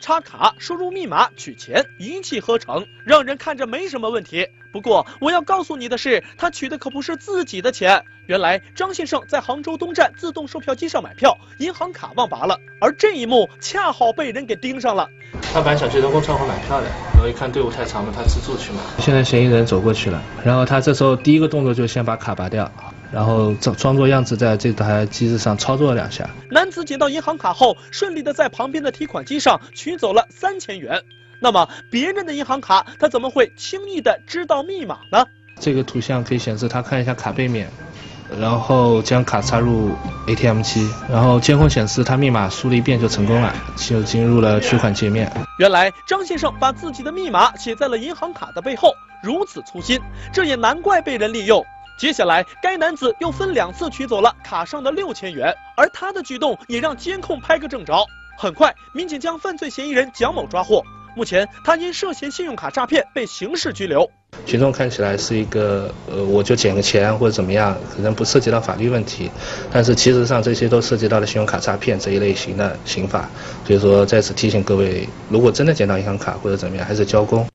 [0.00, 4.48] 插卡、输入密码、取钱，一气呵成，让人看着没什么问题。
[4.72, 8.04] 不过我要告诉你的是，他取的可不是自己的钱。
[8.30, 15.08] 原来张先生在杭州东站自动售票机上买票，银行卡忘拔了，而这一幕恰好被人给盯上了。
[15.52, 18.78] 他本来想去人工窗口买票的，然后一看队伍太长了，他自助去买。
[19.00, 22.70] 现在嫌疑人走过去了，然后他这时候第一个动作就先把卡拔掉，
[23.10, 26.30] 然后装装作样子在这台机子上操作了两下。
[26.52, 31.02] 男子捡到银行卡后，顺利的在旁边的提款机上取走了三千元。
[31.40, 35.26] 那么别人的银行卡，他怎么会轻易的知道密码呢？
[35.58, 37.68] 这个图像可以显示他看一下卡背面。
[38.38, 39.94] 然后将卡插入
[40.26, 45.32] ATM 机，然后监控显示他密码输了一遍就成功了，就进入了取款界面。
[45.58, 50.00] 原来张先生把自己的密码写在了银行卡的背后，如此粗心，
[50.32, 51.64] 这也难怪被人利用。
[51.98, 58.06] 接下来，该男子又分两次取走了卡上的六千元，而他的举动也让监控拍个正着。
[58.38, 60.82] 很快，民警将犯罪嫌疑人蒋某抓获。
[61.16, 64.10] 目前，他因涉嫌信用卡诈骗被刑事拘留。
[64.46, 69.30] 群众看起来是一个，呃，我就捡个钱或者怎么样，可能不涉及到法律问题，
[69.72, 73.28] 但是其实上这些都涉及到了信用卡诈骗这一类型的刑法。
[73.66, 77.46] 所以说，在此提醒各位，如果真的捡到银行卡或者怎么样，还是交公。